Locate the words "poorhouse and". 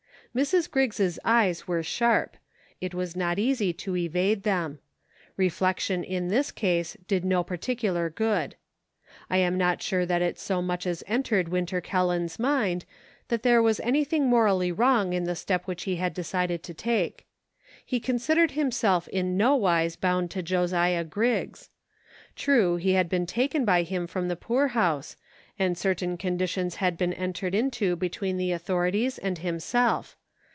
24.37-25.77